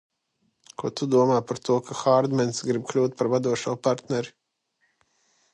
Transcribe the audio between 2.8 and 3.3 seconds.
kļūt